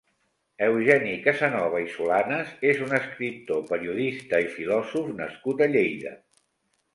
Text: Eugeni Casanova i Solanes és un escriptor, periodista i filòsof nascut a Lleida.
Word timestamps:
Eugeni 0.67 1.11
Casanova 1.25 1.81
i 1.83 1.85
Solanes 1.95 2.55
és 2.69 2.81
un 2.85 2.95
escriptor, 3.01 3.61
periodista 3.73 4.41
i 4.47 4.49
filòsof 4.57 5.13
nascut 5.21 5.63
a 5.67 5.69
Lleida. 5.77 6.17